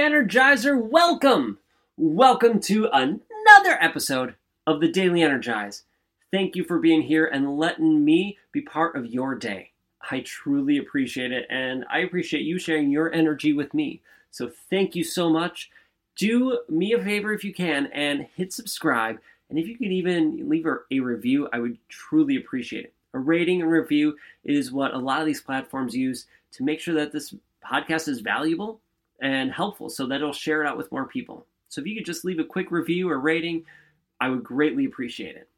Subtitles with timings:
[0.00, 1.58] Energizer, welcome!
[1.98, 4.34] Welcome to another episode
[4.66, 5.82] of the Daily Energize.
[6.32, 9.72] Thank you for being here and letting me be part of your day.
[10.10, 14.00] I truly appreciate it, and I appreciate you sharing your energy with me.
[14.30, 15.70] So, thank you so much.
[16.16, 19.18] Do me a favor if you can and hit subscribe.
[19.50, 22.94] And if you could even leave a, review, I would truly appreciate it.
[23.12, 26.94] A rating and review is what a lot of these platforms use to make sure
[26.94, 28.80] that this podcast is valuable
[29.20, 31.46] and helpful so that it'll share it out with more people.
[31.68, 33.64] So if you could just leave a quick review or rating,
[34.20, 35.48] I would greatly appreciate it.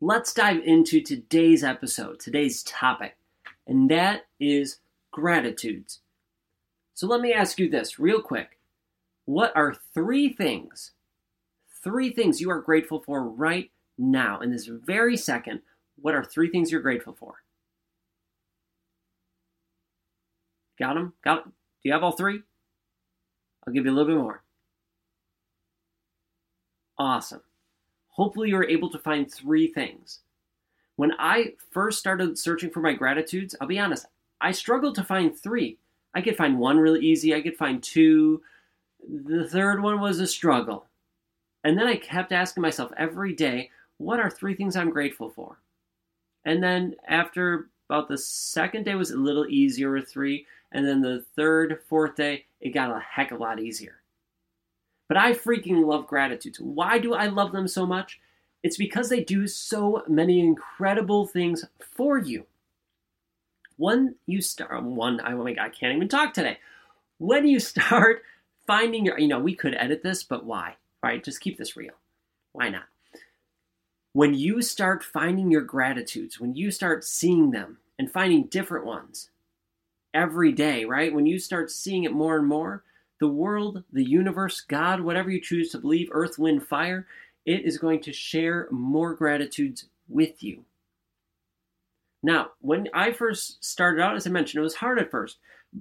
[0.00, 3.16] Let's dive into today's episode, today's topic,
[3.66, 4.78] and that is
[5.10, 6.00] gratitudes.
[6.94, 8.58] So let me ask you this real quick.
[9.26, 10.92] What are three things,
[11.84, 15.60] three things you are grateful for right now, in this very second?
[16.00, 17.34] What are three things you're grateful for?
[20.78, 21.12] Got them?
[21.22, 21.46] Got?
[21.82, 22.42] Do you have all three?
[23.66, 24.42] I'll give you a little bit more.
[26.98, 27.42] Awesome.
[28.08, 30.20] Hopefully, you're able to find three things.
[30.96, 34.06] When I first started searching for my gratitudes, I'll be honest,
[34.40, 35.78] I struggled to find three.
[36.14, 38.42] I could find one really easy, I could find two.
[39.08, 40.86] The third one was a struggle.
[41.64, 45.58] And then I kept asking myself every day, what are three things I'm grateful for?
[46.44, 51.00] And then after about the second day was a little easier with three, and then
[51.00, 53.96] the third, fourth day, it got a heck of a lot easier.
[55.08, 56.60] But I freaking love gratitudes.
[56.60, 58.20] Why do I love them so much?
[58.62, 62.46] It's because they do so many incredible things for you.
[63.76, 66.58] When you start, one, oh my God, I can't even talk today.
[67.18, 68.22] When you start
[68.68, 70.76] finding your, you know, we could edit this, but why?
[71.02, 71.24] Right?
[71.24, 71.94] Just keep this real.
[72.52, 72.84] Why not?
[74.12, 79.30] When you start finding your gratitudes, when you start seeing them and finding different ones,
[80.14, 81.12] every day, right?
[81.12, 82.82] When you start seeing it more and more,
[83.20, 87.06] the world, the universe, God, whatever you choose to believe, earth, wind, fire,
[87.44, 90.64] it is going to share more gratitudes with you.
[92.22, 95.38] Now, when I first started out, as I mentioned, it was hard at first.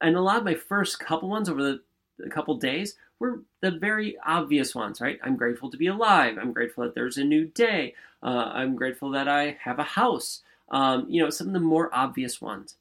[0.00, 1.80] And a lot of my first couple ones over the,
[2.22, 5.18] the couple days were the very obvious ones, right?
[5.22, 6.38] I'm grateful to be alive.
[6.40, 7.94] I'm grateful that there's a new day.
[8.22, 10.42] Uh, I'm grateful that I have a house.
[10.70, 12.76] Um, you know, some of the more obvious ones.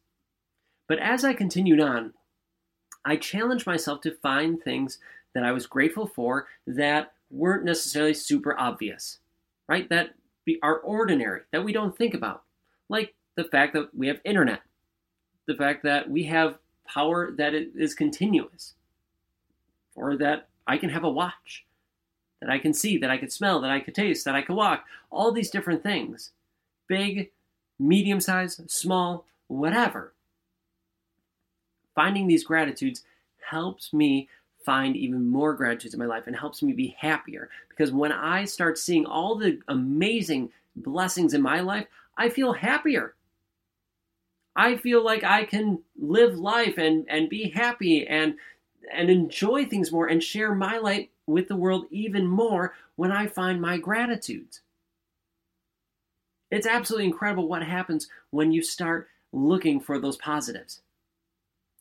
[0.87, 2.13] But as I continued on,
[3.03, 4.99] I challenged myself to find things
[5.33, 9.19] that I was grateful for that weren't necessarily super obvious,
[9.67, 9.89] right?
[9.89, 10.11] That
[10.61, 12.43] are ordinary, that we don't think about.
[12.89, 14.61] Like the fact that we have internet,
[15.47, 18.73] the fact that we have power that is continuous,
[20.01, 21.65] or that I can have a watch,
[22.41, 24.55] that I can see, that I can smell, that I can taste, that I can
[24.55, 26.31] walk, all these different things.
[26.87, 27.31] Big,
[27.79, 30.13] medium size, small, whatever
[31.95, 33.03] finding these gratitudes
[33.49, 34.29] helps me
[34.65, 37.49] find even more gratitudes in my life and helps me be happier.
[37.69, 41.87] Because when I start seeing all the amazing blessings in my life,
[42.17, 43.15] I feel happier.
[44.55, 48.35] I feel like I can live life and, and be happy and
[48.93, 53.27] and enjoy things more and share my light with the world even more when I
[53.27, 54.61] find my gratitudes.
[56.49, 60.81] It's absolutely incredible what happens when you start looking for those positives.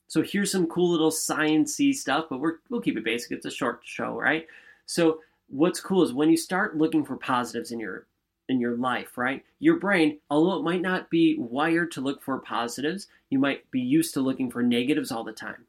[0.07, 3.31] So here's some cool little sciencey stuff, but we're, we'll keep it basic.
[3.31, 4.47] It's a short show, right?
[4.85, 8.07] So what's cool is when you start looking for positives in your
[8.49, 9.45] in your life, right?
[9.59, 13.79] Your brain, although it might not be wired to look for positives, you might be
[13.79, 15.65] used to looking for negatives all the time.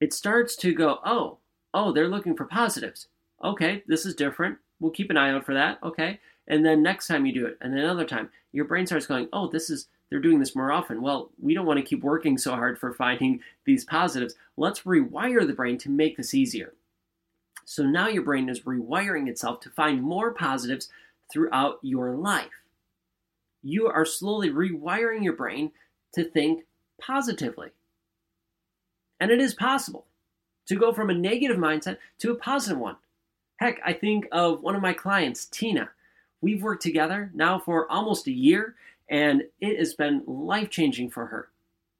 [0.00, 1.38] It starts to go, oh,
[1.74, 3.08] oh, they're looking for positives.
[3.44, 4.58] Okay, this is different.
[4.80, 5.78] We'll keep an eye out for that.
[5.82, 6.20] Okay.
[6.46, 9.28] And then next time you do it, and then another time, your brain starts going,
[9.32, 11.02] oh, this is they're doing this more often.
[11.02, 14.34] Well, we don't want to keep working so hard for finding these positives.
[14.56, 16.72] Let's rewire the brain to make this easier.
[17.66, 20.88] So now your brain is rewiring itself to find more positives
[21.30, 22.62] throughout your life.
[23.62, 25.72] You are slowly rewiring your brain
[26.14, 26.64] to think
[26.98, 27.68] positively.
[29.20, 30.06] And it is possible
[30.66, 32.96] to go from a negative mindset to a positive one.
[33.56, 35.90] Heck, I think of one of my clients, Tina.
[36.40, 38.76] We've worked together now for almost a year,
[39.08, 41.48] and it has been life changing for her.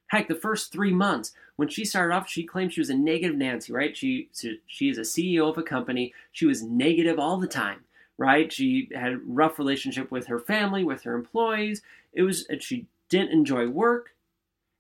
[0.09, 3.37] Heck, the first three months when she started off, she claimed she was a negative
[3.37, 3.97] Nancy, right?
[3.97, 6.15] She she is a CEO of a company.
[6.31, 7.81] She was negative all the time,
[8.17, 8.53] right?
[8.53, 11.83] She had a rough relationship with her family, with her employees.
[12.13, 14.15] It was she didn't enjoy work,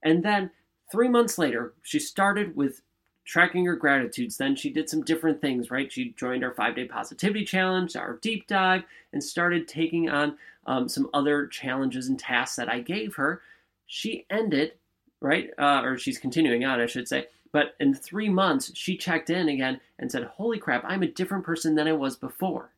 [0.05, 0.53] and then
[0.91, 2.83] three months later, she started with
[3.25, 4.37] tracking her gratitudes.
[4.39, 5.93] Then she did some different things, right?
[5.93, 10.89] She joined our five day positivity challenge, our deep dive, and started taking on um,
[10.89, 13.43] some other challenges and tasks that I gave her.
[13.87, 14.73] She ended,
[15.21, 15.51] right?
[15.59, 17.27] Uh, or she's continuing on, I should say.
[17.53, 21.45] But in three months, she checked in again and said, Holy crap, I'm a different
[21.45, 22.71] person than I was before.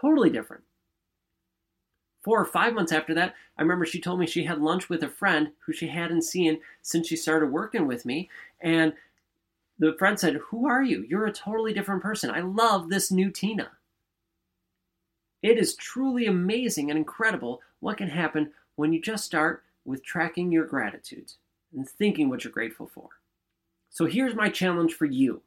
[0.00, 0.62] Totally different.
[2.22, 5.02] Four or five months after that, I remember she told me she had lunch with
[5.02, 8.28] a friend who she hadn't seen since she started working with me.
[8.60, 8.92] And
[9.78, 11.04] the friend said, Who are you?
[11.08, 12.30] You're a totally different person.
[12.30, 13.70] I love this new Tina.
[15.42, 20.52] It is truly amazing and incredible what can happen when you just start with tracking
[20.52, 21.38] your gratitudes
[21.74, 23.08] and thinking what you're grateful for.
[23.88, 25.42] So here's my challenge for you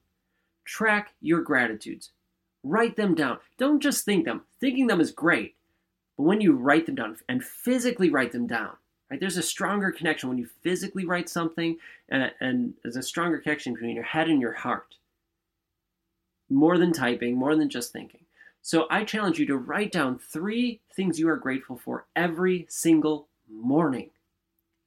[0.66, 2.12] track your gratitudes,
[2.64, 3.38] write them down.
[3.58, 5.56] Don't just think them, thinking them is great,
[6.18, 8.76] but when you write them down and physically write them down,
[9.10, 11.78] right, there's a stronger connection when you physically write something,
[12.10, 14.96] and, and there's a stronger connection between your head and your heart.
[16.50, 18.22] More than typing, more than just thinking.
[18.62, 23.28] So I challenge you to write down three things you are grateful for every single
[23.52, 24.12] morning.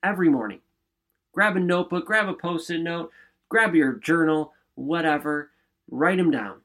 [0.03, 0.61] Every morning.
[1.33, 3.11] Grab a notebook, grab a post it note,
[3.51, 5.51] grab your journal, whatever,
[5.91, 6.61] write them down.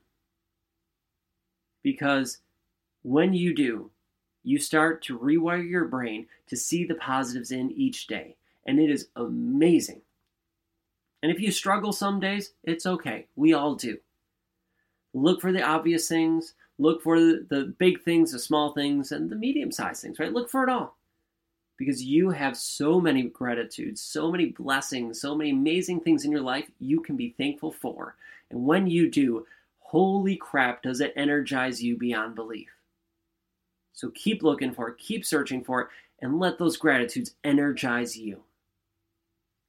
[1.84, 2.38] Because
[3.02, 3.90] when you do,
[4.44, 8.36] you start to rewire your brain to see the positives in each day.
[8.66, 10.02] And it is amazing.
[11.24, 13.28] And if you struggle some days, it's okay.
[13.36, 13.98] We all do.
[15.14, 19.36] Look for the obvious things, look for the, big things, the small things, and the
[19.36, 20.34] medium sized things, right?
[20.34, 20.98] Look for it all
[21.78, 26.42] because you have so many gratitudes, so many blessings, so many amazing things in your
[26.42, 28.16] life you can be thankful for.
[28.50, 29.46] And when you do,
[29.80, 32.70] holy crap, does it energize you beyond belief.
[33.94, 35.88] So keep looking for it, keep searching for it,
[36.22, 38.42] and let those gratitudes energize you.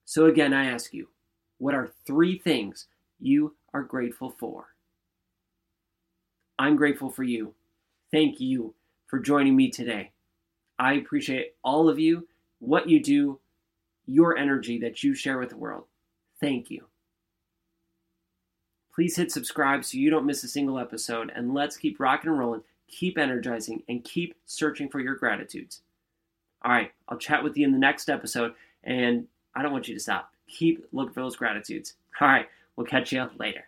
[0.05, 1.09] So, again, I ask you,
[1.59, 2.87] what are three things
[3.21, 4.67] you are grateful for?
[6.59, 7.55] I'm grateful for you.
[8.11, 8.75] Thank you
[9.07, 10.13] for joining me today.
[10.79, 12.29] I appreciate all of you,
[12.59, 13.39] what you do,
[14.07, 15.85] your energy that you share with the world.
[16.41, 16.87] Thank you.
[18.95, 22.39] Please hit subscribe so you don't miss a single episode, and let's keep rocking and
[22.39, 25.81] rolling, keep energizing, and keep searching for your gratitudes.
[26.65, 28.55] All right, I'll chat with you in the next episode,
[28.85, 30.33] and I don't want you to stop.
[30.47, 31.95] Keep looking for those gratitudes.
[32.21, 32.47] All right,
[32.77, 33.65] we'll catch you later.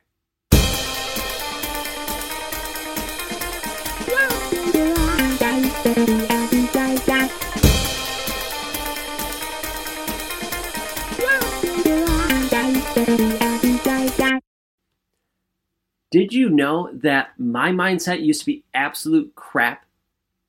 [16.14, 19.84] Did you know that my mindset used to be absolute crap?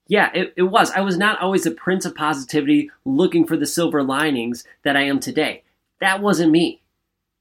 [0.08, 0.92] Yeah, it, it was.
[0.92, 5.02] I was not always the prince of positivity looking for the silver linings that I
[5.02, 5.64] am today.
[6.02, 6.84] That wasn't me.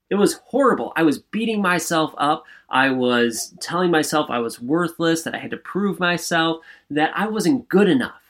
[0.09, 0.94] It was horrible.
[0.97, 2.47] I was beating myself up.
[2.71, 7.27] I was telling myself I was worthless, that I had to prove myself, that I
[7.27, 8.23] wasn't good enough.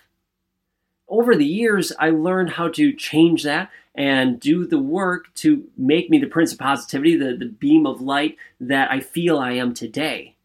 [1.06, 6.10] Over the years, I learned how to change that and do the work to make
[6.10, 9.72] me the prince of positivity, the, the beam of light that I feel I am
[9.72, 10.36] today.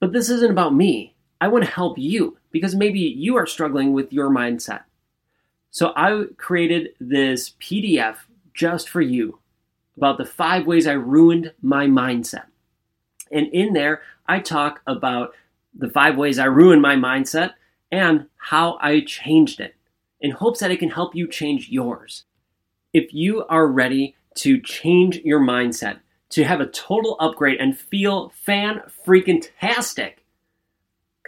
[0.00, 1.14] But this isn't about me.
[1.40, 4.84] I want to help you because maybe you are struggling with your mindset.
[5.70, 8.16] So I created this PDF
[8.54, 9.40] just for you
[9.96, 12.46] about the five ways I ruined my mindset.
[13.30, 15.34] And in there, I talk about
[15.74, 17.52] the five ways I ruined my mindset
[17.92, 19.74] and how I changed it
[20.20, 22.24] in hopes that it can help you change yours
[22.96, 25.98] if you are ready to change your mindset,
[26.30, 30.24] to have a total upgrade and feel fan freaking tastic,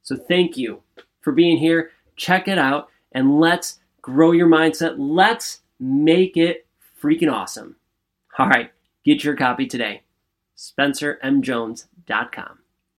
[0.02, 0.82] So thank you
[1.20, 1.90] for being here.
[2.16, 4.96] Check it out and let's grow your mindset.
[4.98, 6.66] Let's make it
[7.02, 7.76] freaking awesome.
[8.38, 8.70] All right,
[9.04, 10.02] get your copy today.
[10.56, 12.58] SpencerMJones.com.